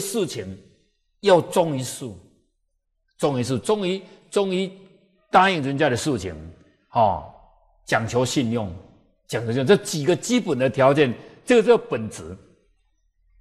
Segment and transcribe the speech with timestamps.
[0.00, 0.58] 事情
[1.20, 2.18] 要忠于术，
[3.18, 4.70] 忠于术，忠于忠于
[5.30, 6.34] 答应人家的事情，
[6.92, 7.30] 哦，
[7.84, 8.72] 讲求信用，
[9.28, 11.14] 讲求信用，这几个基本的条件，
[11.44, 12.36] 这个叫本质，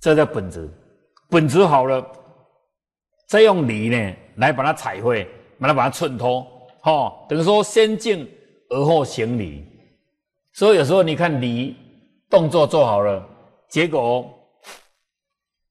[0.01, 0.69] 这叫本质，
[1.29, 2.05] 本质好了，
[3.27, 6.45] 再用礼呢来把它彩绘，把它把它衬托，
[6.81, 8.29] 哈，等于说先敬
[8.69, 9.65] 而后行礼，
[10.53, 11.75] 所以有时候你看礼
[12.29, 13.27] 动作做好了，
[13.69, 14.35] 结果。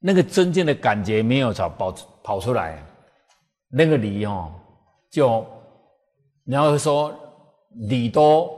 [0.01, 2.83] 那个真正的感觉没有找跑跑出来，
[3.69, 4.53] 那个梨哦，
[5.11, 5.45] 就
[6.45, 7.13] 你要说
[7.89, 8.51] 礼多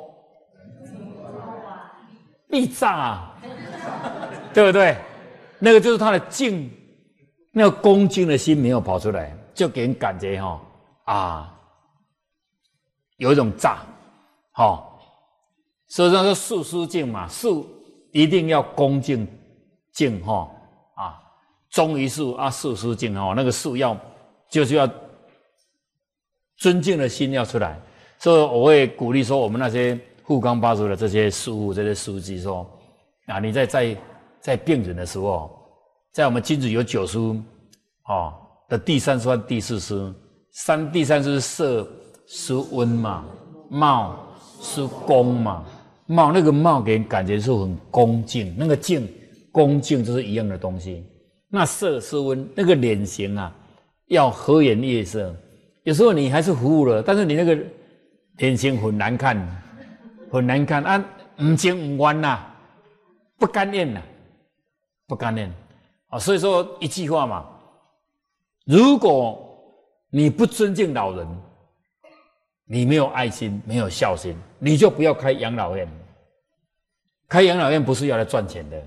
[2.49, 3.31] 必炸，
[4.53, 4.97] 对不对？
[5.59, 6.71] 那个就是他的敬，
[7.53, 10.61] 那个恭敬的心没有跑出来，就给人感觉哈
[11.05, 11.61] 啊，
[13.17, 13.79] 有一种炸，
[14.53, 15.01] 好，
[15.89, 17.67] 所以说素书敬嘛，素
[18.13, 19.27] 一定要恭敬
[19.93, 20.51] 敬哈。
[21.71, 23.97] 忠于术啊，术书敬哦，那个术要
[24.49, 24.89] 就是要
[26.57, 27.81] 尊敬的心要出来，
[28.19, 32.69] 所以我会鼓励说，我们那些护冈八族的这些师傅这些书记说
[33.27, 33.97] 啊，你在在
[34.41, 35.51] 在病人的时候，
[36.13, 37.41] 在我们金子有九书
[38.07, 38.35] 哦
[38.69, 40.13] 的第三书、第四书，
[40.51, 41.89] 三第三书是色
[42.27, 43.25] 书温嘛，
[43.69, 44.17] 貌
[44.61, 45.65] 是恭嘛，
[46.07, 49.09] 貌那个貌给人感觉是很恭敬，那个敬
[49.53, 51.05] 恭敬就是一样的东西。
[51.53, 53.53] 那色是温，那个脸型啊，
[54.07, 55.35] 要和颜悦色。
[55.83, 57.59] 有时候你还是服务了，但是你那个
[58.37, 59.37] 脸型很难看，
[60.31, 61.05] 很难看啊，
[61.43, 62.39] 唔情唔愿呐，
[63.37, 64.01] 不干练呐，
[65.09, 65.53] 不干练
[66.09, 66.19] 啊。
[66.19, 67.45] 所以说一句话嘛，
[68.65, 69.45] 如果
[70.11, 71.27] 你不尊敬老人，
[72.67, 75.89] 你没有爱心，没有孝心，你就不要开养老院。
[77.29, 78.81] 开养老院不是要来赚钱的，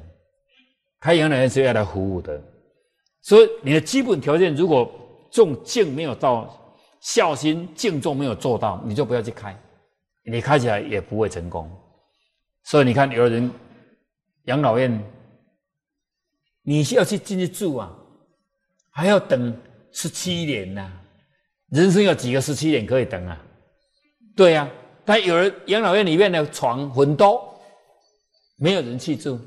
[1.01, 2.41] 开养老院是要来服务的。
[3.23, 4.91] 所以你的基本条件，如果
[5.31, 9.57] 重敬没有到，孝心敬重没有做到，你就不要去开，
[10.25, 11.71] 你开起来也不会成功。
[12.65, 13.49] 所以你看，有人
[14.43, 15.01] 养老院，
[16.63, 17.97] 你需要去进去住啊，
[18.91, 19.57] 还要等
[19.93, 20.91] 十七年呐。
[21.69, 23.41] 人生有几个十七年可以等啊？
[24.35, 24.69] 对呀，
[25.05, 27.57] 但有人养老院里面的床很多，
[28.57, 29.39] 没有人去住，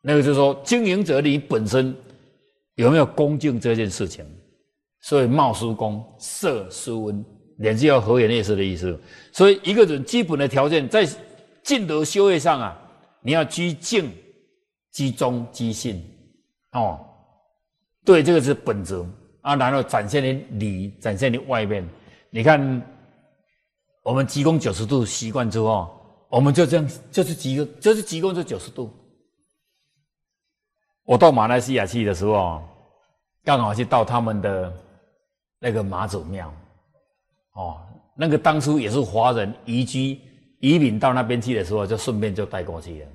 [0.00, 1.94] 那个就是说，经营者你本身。
[2.80, 4.24] 有没有恭敬这件事情？
[5.02, 7.24] 所以貌叔恭，色叔温，
[7.58, 8.98] 脸是要和颜悦色的意思。
[9.32, 11.06] 所以一个人基本的条件，在
[11.62, 12.76] 敬德修业上啊，
[13.20, 14.10] 你要居敬、
[14.92, 16.02] 居忠、居信
[16.72, 16.98] 哦。
[18.02, 19.04] 对，这个是本质
[19.42, 19.54] 啊。
[19.56, 21.86] 然后展现的礼，展现的外面。
[22.30, 22.82] 你看，
[24.02, 25.90] 我们鞠躬九十度习惯之后，
[26.30, 28.90] 我们就这样，就是鞠躬，就是鞠躬，就九十度。
[31.10, 32.62] 我到马来西亚去的时候。
[33.42, 34.70] 刚好去到他们的
[35.58, 36.52] 那个妈祖庙，
[37.54, 37.80] 哦，
[38.14, 40.20] 那个当初也是华人移居
[40.60, 43.06] 移民到那边去的时候，就顺便就带过去了。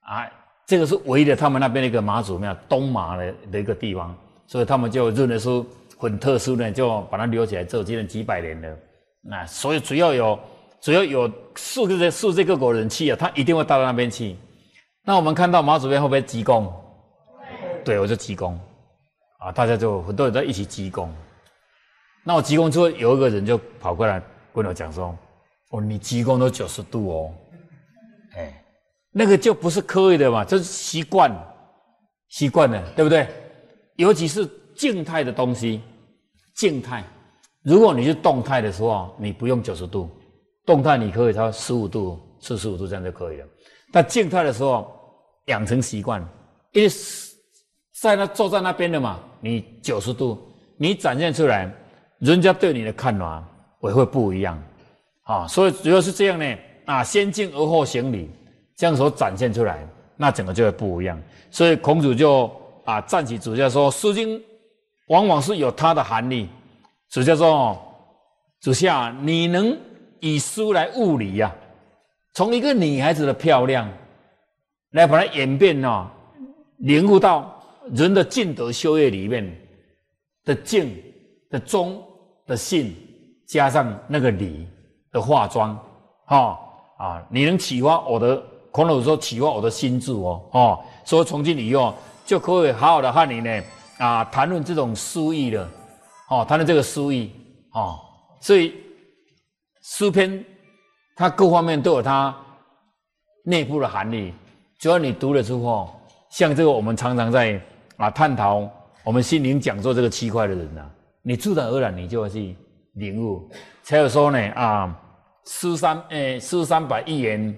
[0.00, 0.30] 啊，
[0.66, 4.14] 这个是唯一的他们那边的一个妈祖庙，东马的的一个地方，
[4.46, 5.64] 所以他们就认为说
[5.96, 8.76] 很特殊的，就把它留起来做，今年几百年了。
[9.22, 10.38] 那所以只要有
[10.78, 14.36] 只要有数个数这个国人去啊，他一定会到那边去。
[15.04, 16.70] 那我们看到妈祖庙会不会鞠躬？
[17.88, 18.54] 对，我就鞠躬。
[19.38, 21.08] 啊，大家就很多人在一起鞠躬。
[22.22, 24.22] 那我鞠躬之后，有一个人就跑过来
[24.52, 25.16] 跟我讲说
[25.72, 27.34] ：“哦，你鞠躬都九十度哦，
[28.36, 28.62] 哎，
[29.10, 31.34] 那个就不是刻意的嘛，这是习惯，
[32.28, 33.26] 习惯了，对不对？
[33.96, 35.80] 尤其是静态的东西，
[36.54, 37.02] 静态，
[37.62, 40.10] 如果你是动态的时候，你不用九十度，
[40.66, 43.46] 动态你可以超十五度、四十五度这样就可以了。
[43.90, 44.94] 但静态的时候，
[45.46, 46.20] 养成习惯，
[46.72, 46.90] 因为。
[48.00, 50.38] 在那坐在那边的嘛，你九十度，
[50.76, 51.68] 你展现出来，
[52.18, 53.44] 人家对你的看法
[53.82, 54.62] 也会不一样，
[55.24, 58.30] 啊，所以主要是这样呢，啊，先敬而后行礼，
[58.76, 59.84] 这样所展现出来，
[60.16, 61.20] 那整个就会不一样。
[61.50, 62.48] 所以孔子就
[62.84, 64.38] 啊站起主教说，《诗经》
[65.08, 66.48] 往往是有它的含义。
[67.10, 67.76] 主教说，
[68.60, 69.76] 主下你能
[70.20, 71.52] 以书来物理呀，
[72.34, 73.90] 从一个女孩子的漂亮，
[74.92, 76.06] 来把它演变哦，
[76.76, 77.57] 领悟到。
[77.94, 79.50] 人的敬德修业里面
[80.44, 80.94] 的敬
[81.50, 82.02] 的忠
[82.46, 82.94] 的信，
[83.46, 84.66] 加上那个礼
[85.10, 85.78] 的化妆，
[86.26, 86.58] 哈
[86.98, 91.94] 啊，你能启发我的，孔老说启发我的心智哦，哦，所以从今以后
[92.26, 93.62] 就可以好好的和你呢
[93.98, 95.68] 啊谈论这种诗意了，
[96.28, 97.30] 哦，谈论这个诗意，
[97.72, 97.98] 哦，
[98.40, 98.74] 所以
[99.82, 100.44] 诗篇
[101.16, 102.36] 它各方面都有它
[103.44, 104.32] 内部的含义，
[104.78, 105.98] 只要你读了之后，
[106.30, 107.60] 像这个我们常常在。
[107.98, 108.68] 啊，探讨
[109.04, 110.88] 我们心灵讲座这个区块的人呐，
[111.22, 112.56] 你自然而然你就会去
[112.94, 113.48] 领悟。
[113.82, 114.96] 才有说呢啊，
[115.46, 117.54] 书三诶，书三百一言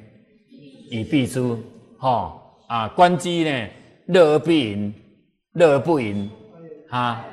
[0.91, 1.41] 以蔽之，
[1.99, 3.69] 哈啊，关机呢，
[4.07, 4.95] 乐而不淫，
[5.53, 6.31] 乐而不淫，
[6.89, 7.25] 啊，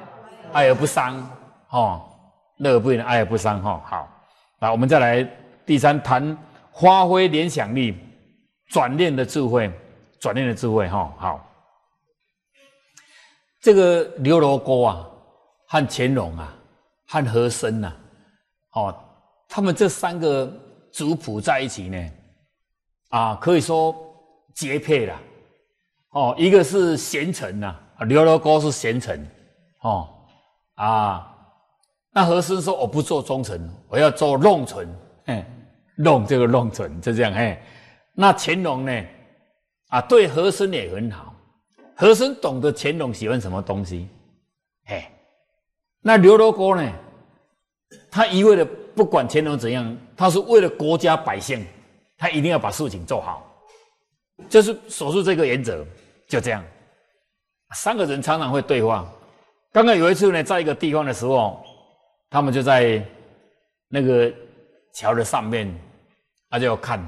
[0.52, 1.26] 爱而不伤，
[1.68, 2.06] 哈，
[2.58, 4.08] 乐而不淫，爱而不伤，哈，好，
[4.60, 5.26] 那我们再来
[5.66, 6.38] 第三谈
[6.74, 7.96] 发挥联想力，
[8.70, 9.72] 转念的智慧，
[10.20, 11.47] 转念的智慧，哈，好，
[13.68, 15.06] 这个刘罗锅啊，
[15.68, 16.56] 和乾隆啊，
[17.06, 17.94] 和和珅呐。
[18.72, 18.96] 哦，
[19.50, 20.50] 他们这三个
[20.90, 22.12] 族谱在一起呢，
[23.10, 23.94] 啊，可以说
[24.56, 25.20] 绝配了。
[26.12, 27.76] 哦，一个是贤臣呐，
[28.08, 29.30] 刘罗锅是贤臣，
[29.82, 30.08] 哦，
[30.76, 31.36] 啊，
[32.14, 34.88] 那和珅说我不做忠臣，我要做弄臣，
[35.26, 35.46] 哎，
[35.98, 37.62] 弄这个弄臣就这样，哎，
[38.14, 39.06] 那乾隆呢，
[39.90, 41.27] 啊，对和珅也很好，
[41.98, 44.08] 和珅懂得乾隆喜欢什么东西，
[44.86, 45.04] 嘿，
[46.00, 46.94] 那刘罗锅呢？
[48.12, 48.64] 他一味的
[48.96, 51.66] 不管乾隆怎样，他是为了国家百姓，
[52.16, 53.52] 他一定要把事情做好，
[54.48, 55.84] 就是守住这个原则，
[56.28, 56.64] 就这样。
[57.74, 59.12] 三个人常常会对话。
[59.72, 61.66] 刚刚有一次呢，在一个地方的时候，
[62.30, 63.04] 他们就在
[63.88, 64.32] 那个
[64.94, 65.76] 桥的上面，
[66.48, 67.04] 他就要看，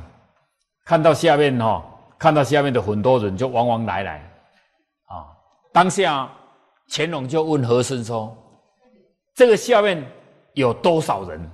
[0.83, 1.85] 看到下面哈，
[2.17, 4.28] 看到下面的很多人就往往来来，
[5.71, 6.29] 当下
[6.89, 8.35] 乾隆就问和珅说
[9.35, 10.03] ：“这个下面。”
[10.53, 11.49] 有多少人？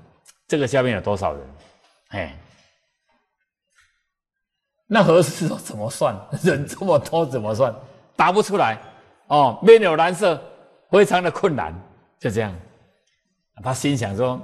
[0.47, 1.41] 这个下面有多少人？
[2.07, 2.35] 哎，
[4.87, 6.15] 那和氏说怎么算？
[6.41, 7.75] 人这么多怎么算？
[8.15, 8.79] 答不出来
[9.27, 10.41] 哦，面有难色，
[10.89, 11.75] 非常的困难。
[12.17, 12.55] 就这样，
[13.61, 14.41] 他心想说：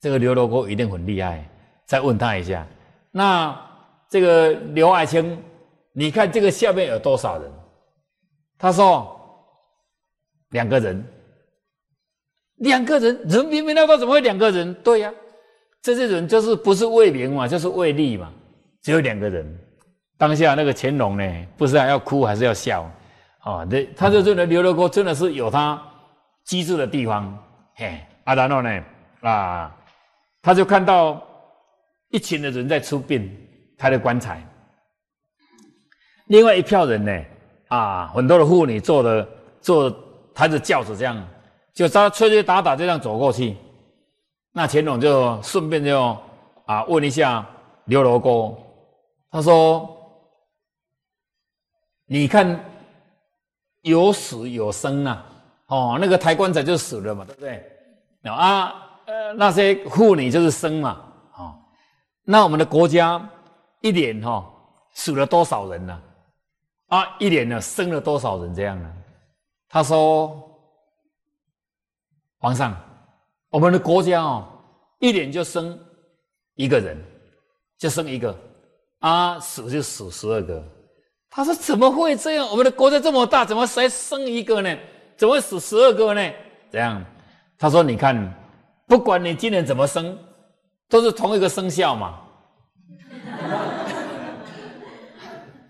[0.00, 1.44] 这个刘罗锅一定很厉害。
[1.84, 2.66] 再问他一下，
[3.10, 3.60] 那
[4.08, 5.42] 这个刘爱卿，
[5.92, 7.52] 你看这个下面有多少人？
[8.60, 9.18] 他说
[10.50, 11.04] 两个人。
[12.60, 14.74] 两个人，人明明那个怎么会两个人？
[14.84, 15.10] 对呀，
[15.80, 18.30] 这些人就是不是为名嘛，就是为利嘛，
[18.82, 19.58] 只有两个人。
[20.18, 22.82] 当下那个乾隆呢，不知道要哭还是要笑
[23.38, 23.64] 啊？
[23.64, 25.82] 这他就觉得刘罗锅真的是有他
[26.44, 27.34] 机智的地方。
[27.76, 28.84] 嘿，啊，然后呢，
[29.22, 29.74] 啊，
[30.42, 31.26] 他就看到
[32.10, 33.34] 一群的人在出殡
[33.78, 34.46] 他的棺材，
[36.26, 37.24] 另外一票人呢，
[37.70, 39.26] 啊，很多的妇女坐的
[39.60, 39.90] 坐
[40.34, 41.20] 抬着轿子这样。
[41.72, 43.56] 就他吹吹打打这样走过去，
[44.52, 46.14] 那乾隆就顺便就
[46.66, 47.46] 啊问一下
[47.84, 48.58] 刘罗锅，
[49.30, 49.88] 他说
[52.06, 52.62] ：“你看
[53.82, 55.22] 有死有生呐，
[55.68, 58.30] 哦，那个抬棺材就死了嘛，对不对？
[58.30, 58.74] 啊，
[59.06, 61.00] 呃，那些妇女就是生嘛，
[61.36, 61.54] 哦，
[62.24, 63.26] 那我们的国家
[63.80, 64.44] 一年哈
[64.92, 65.98] 死了多少人呢？
[66.90, 68.92] 啊一年呢生了多少人这样呢？”
[69.68, 70.46] 他说。
[72.42, 72.74] 皇上，
[73.50, 74.48] 我们的国家哦，
[74.98, 75.78] 一年就生
[76.54, 76.96] 一个人，
[77.76, 78.34] 就生一个，
[79.00, 80.64] 啊，死就死十二个。
[81.28, 82.48] 他说：“怎么会这样？
[82.48, 84.74] 我们的国家这么大，怎么才生一个呢？
[85.18, 86.32] 怎么会死十二个呢？
[86.72, 87.04] 这样？”
[87.58, 88.34] 他说：“你看，
[88.86, 90.18] 不管你今年怎么生，
[90.88, 92.20] 都是同一个生肖嘛。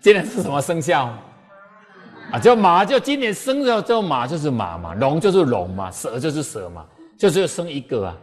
[0.01, 1.13] 今年是什么生肖？”
[2.31, 6.85] 啊，叫马，就今年生的叫马，就是马嘛；龙就是龙嘛；蛇就是蛇嘛，
[7.17, 8.17] 就只有生一个啊。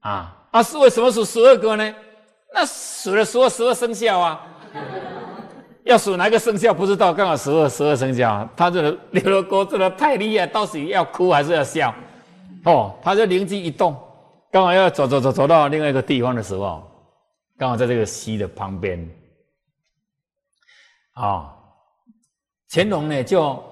[0.00, 1.94] 啊啊，是为什么数十二个呢？
[2.52, 4.40] 那数了十二十二生肖啊，
[5.84, 8.48] 要数哪个生肖不知道，刚好十二十二生肖。
[8.56, 11.94] 他这个刘罗锅真的太厉害，到底要哭还是要笑？
[12.64, 13.96] 哦，他就灵机一动，
[14.50, 16.82] 刚好要走走走走到另外一个地方的时候，
[17.56, 19.08] 刚好在这个溪的旁边，
[21.16, 21.52] 啊。
[22.68, 23.62] 乾隆呢，就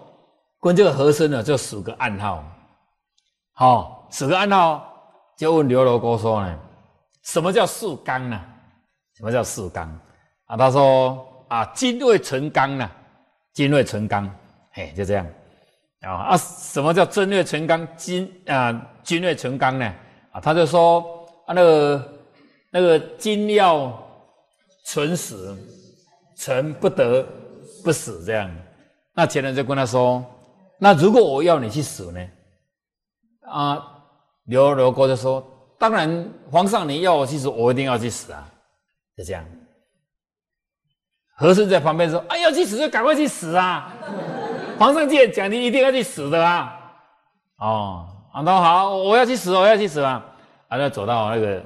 [0.61, 2.45] 跟这个和珅呢，就使个暗号，
[3.53, 4.89] 好，使个暗号，
[5.37, 6.59] 就问刘罗锅说呢，
[7.25, 8.41] 什么叫四纲呢？
[9.17, 9.89] 什么叫四纲？
[10.47, 12.89] 啊，他说啊，金未成纲呢，
[13.53, 14.33] 金未成纲，
[14.71, 15.27] 嘿，就这样，
[16.03, 17.97] 啊啊，什么叫真未成刚？
[17.97, 19.95] 金啊，金未成纲呢？
[20.31, 22.13] 啊，他就说啊，那个
[22.71, 23.93] 那个金要
[24.85, 25.57] 存死，
[26.45, 27.27] 臣不得
[27.83, 28.51] 不死，这样。
[29.15, 30.23] 那前人就跟他说
[30.79, 32.21] ：“那如果我要你去死呢？”
[33.51, 33.83] 啊，
[34.45, 35.43] 刘罗锅就说
[35.81, 38.47] ：“当然，皇上你要我去死，我一定要去死啊！”
[39.17, 39.43] 就这样。
[41.35, 43.91] 和珅在旁边说：“哎，要去死就赶快去死啊！
[44.79, 46.79] 皇上既然讲，你一定要去死的啊！”
[47.57, 50.23] 哦，啊，那好，我要去死，我要去死啊！
[50.69, 51.65] 啊，就走到那个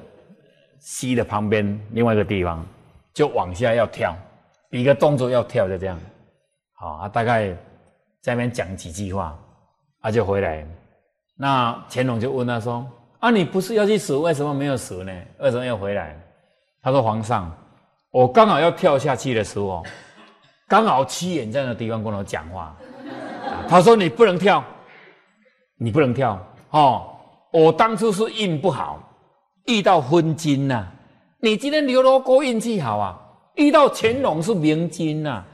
[0.79, 2.65] 溪的旁边另外一个地方，
[3.13, 4.17] 就往下要跳，
[4.71, 5.99] 一个动作要跳，就这样。
[6.75, 7.49] 好啊，大概
[8.21, 9.37] 在那边讲几句话，
[10.01, 10.67] 啊，就回来。
[11.37, 12.87] 那乾隆就问他说
[13.21, 15.13] ：“啊，你不是要去死，为什么没有死呢？
[15.39, 16.17] 为什么要回来？”
[16.83, 17.51] 他说：“皇上，
[18.11, 19.85] 我刚好要跳下去的时候，
[20.69, 22.77] 刚好七眼在那地方跟我讲话。
[23.69, 24.63] 他说：‘你不能跳，
[25.79, 26.39] 你不能跳
[26.71, 27.15] 哦。’
[27.51, 29.03] 我当初是运不好，
[29.65, 30.87] 遇到昏金呐。
[31.41, 33.19] 你今天刘罗锅运气好啊，
[33.59, 35.45] 遇到乾隆是明君呐。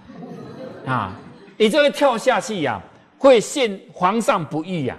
[0.86, 1.12] 啊，
[1.58, 2.80] 你这个跳下去呀，
[3.18, 4.96] 会陷皇上不义呀。”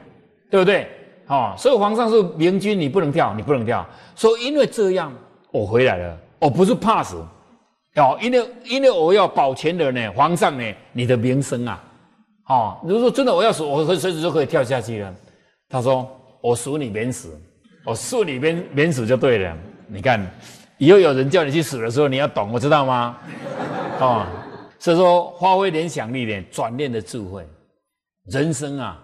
[0.47, 0.87] 对不对？
[1.27, 3.85] 哦，所以皇上是明君，你不能跳，你不能跳。
[4.15, 5.11] 说因为这样，
[5.51, 7.17] 我回来了，我不是怕死，
[7.95, 11.83] 哦，因为因为我要保全的呢，皇上呢，你的名声啊，
[12.47, 15.13] 哦，如果说真的我要死，我随随时就可以跳下去了。
[15.67, 16.07] 他说
[16.41, 17.37] 我赎你免死，
[17.83, 19.57] 我赎你免免死就对了。
[19.87, 20.25] 你看，
[20.77, 23.17] 以后有人叫你去死的时候，你要懂，我知道吗？
[23.99, 24.27] 哦，
[24.77, 27.47] 所以说发挥联想力的，转念的智慧，
[28.25, 29.01] 人生啊。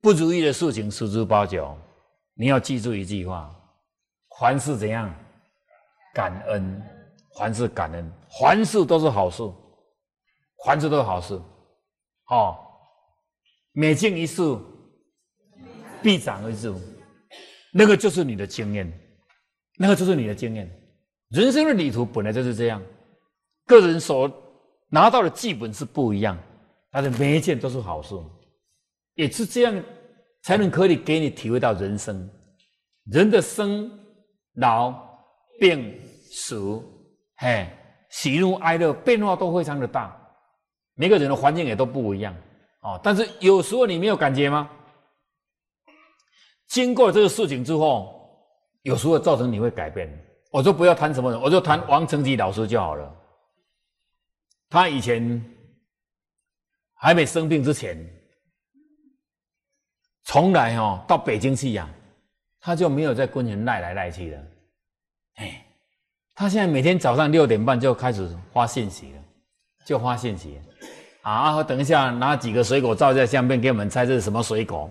[0.00, 1.76] 不如意的事情十之八九，
[2.34, 3.54] 你要记住一句话：
[4.40, 5.12] 凡事怎样
[6.12, 6.82] 感恩，
[7.38, 9.42] 凡事感恩，凡事都是好事，
[10.64, 11.40] 凡事都是好事。
[12.30, 12.56] 哦，
[13.72, 14.42] 每经一事，
[16.02, 16.74] 必长而智，
[17.72, 18.92] 那个就是你的经验，
[19.78, 20.68] 那个就是你的经验。
[21.32, 22.82] 人生的旅途本来就是这样，
[23.66, 24.30] 个人所
[24.88, 26.38] 拿到的基本是不一样，
[26.90, 28.14] 但是每一件都是好事。
[29.14, 29.82] 也是这样，
[30.42, 32.28] 才能可以给你体会到人生，
[33.10, 33.90] 人的生、
[34.56, 34.94] 老、
[35.58, 35.98] 病、
[36.30, 36.82] 死，
[37.36, 37.66] 嘿，
[38.10, 40.14] 喜怒哀乐变化都非常的大，
[40.94, 42.34] 每个人的环境也都不一样
[42.82, 43.00] 哦。
[43.02, 44.70] 但是有时候你没有感觉吗？
[46.68, 48.14] 经过这个事情之后，
[48.82, 50.10] 有时候造成你会改变。
[50.52, 53.12] 我就不要谈什么人，我就谈王成吉老师就好了。
[54.68, 55.42] 他以前
[56.94, 57.98] 还没生病之前。
[60.24, 61.88] 从来哦，到北京去呀，
[62.60, 64.44] 他就没有在公园赖来赖去的。
[65.36, 65.66] 哎，
[66.34, 69.22] 他现在每天早上六点半就开始发信息了，
[69.86, 70.60] 就发信息
[71.22, 71.62] 啊。
[71.62, 74.90] 等一下拿几个水果照一下相片给我们猜这是什么水果？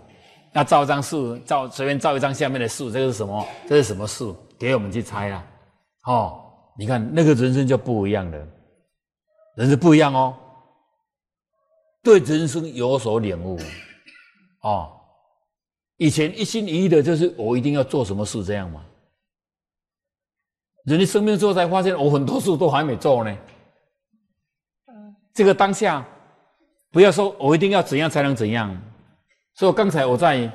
[0.51, 3.47] 那照一张树，照随便照一张下面的树，这个是什么？
[3.69, 4.35] 这是什么树？
[4.59, 5.47] 给我们去猜啊。
[6.05, 8.37] 哦，你看那个人生就不一样的，
[9.55, 10.35] 人生不一样哦，
[12.01, 13.59] 对人生有所领悟
[14.61, 14.97] 哦。
[15.97, 18.83] 以前一心一意的就是我一定要做什么事这样嘛？
[20.85, 23.37] 人的生命之后才发现，我很多事都还没做呢。
[25.31, 26.03] 这个当下，
[26.89, 28.75] 不要说我一定要怎样才能怎样。
[29.53, 30.51] 所以刚才我在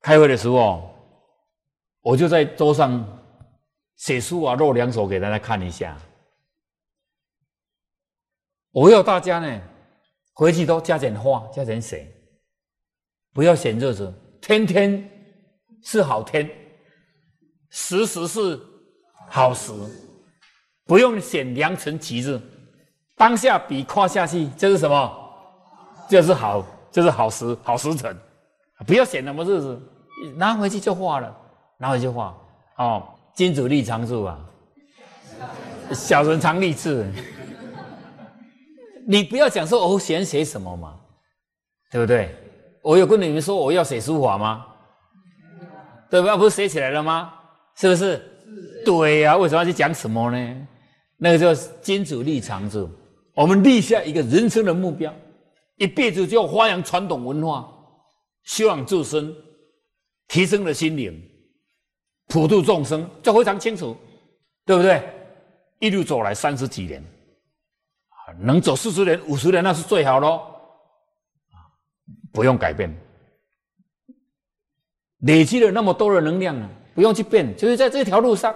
[0.00, 0.94] 开会的时候，
[2.02, 3.04] 我就在桌上
[3.96, 5.96] 写书啊，露两手给大家看一下。
[8.70, 9.60] 我要大家呢，
[10.34, 12.06] 回去都加点画，加点写，
[13.32, 14.12] 不要写日子。
[14.40, 15.10] 天天
[15.82, 16.48] 是好天，
[17.70, 18.60] 时时是
[19.28, 19.72] 好时，
[20.84, 22.40] 不用选良辰吉日，
[23.16, 25.22] 当下笔跨下去这是什么？
[26.08, 28.16] 这是好，这是好时好时辰，
[28.86, 29.82] 不要选什么日子，
[30.36, 31.36] 拿回去就画了，
[31.78, 32.36] 拿回去画。
[32.76, 34.38] 哦，金主立长处啊，
[35.92, 37.06] 小人常立志。
[39.06, 40.98] 你不要讲说我想写什么嘛，
[41.92, 42.34] 对不对？
[42.82, 44.64] 我有跟你们说我要写书法吗？
[46.08, 46.34] 对吧？
[46.34, 47.30] 不是写起来了吗？
[47.76, 48.22] 是不是？
[48.86, 49.36] 对呀。
[49.36, 50.66] 为什么要去讲什么呢？
[51.18, 52.88] 那个叫金主立长处。
[53.34, 55.14] 我们立下一个人生的目标，
[55.76, 57.68] 一辈子就要发扬传统文化，
[58.44, 59.30] 修养自身，
[60.26, 61.22] 提升了心灵，
[62.28, 63.96] 普度众生，就非常清楚，
[64.64, 65.02] 对不对？
[65.78, 67.04] 一路走来三十几年，
[68.40, 70.40] 能走四十年、五十年，那是最好喽。
[72.32, 72.94] 不用改变，
[75.20, 78.54] 累积了那么多的能量啊，不用去变，就是在这条路上。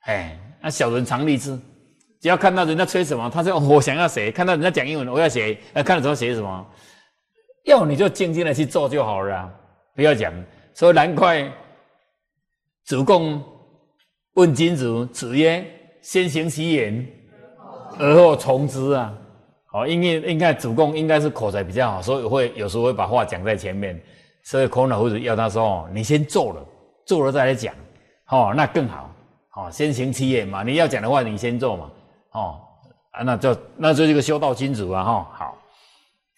[0.00, 1.58] 哎，那小人常立志，
[2.20, 6.66] 只要看到人家吹什么，他说我想要写；看到人家讲英文，我要写；呃，看到什么写什么，
[7.64, 9.50] 要你就静静的去做就好了，
[9.94, 10.32] 不要讲。
[10.74, 11.50] 所以难怪
[12.90, 13.40] 主公
[14.34, 15.64] 问君子，子曰
[16.02, 17.06] ：“先行其言，
[18.00, 19.14] 而后从之啊。”
[19.72, 23.96] 哦，因为应该主公应该是口才比较好，所以会有时候会把话讲在前面。
[24.42, 26.66] 所以孔老夫子要他说：“你先做了，
[27.06, 27.72] 做了再来讲，
[28.28, 29.08] 哦，那更好。
[29.54, 31.90] 哦，先行其言嘛，你要讲的话，你先做嘛。
[32.32, 32.60] 哦，
[33.12, 35.58] 啊，那就那就这个修道君子啊，哈，好。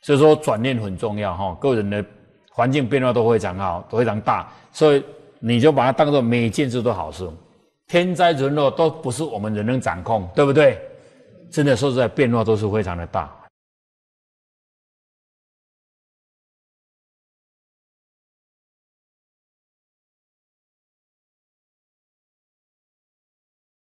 [0.02, 2.04] 所以说转念很重要，哈，个人的
[2.50, 5.02] 环境变化都非常好，都非常大，所以
[5.44, 7.28] 你就把它当做每件事都好事。
[7.88, 10.80] 天灾人祸都不是我们人能掌控，对不对？
[11.50, 13.30] 真的说实在，变化都是非常的大。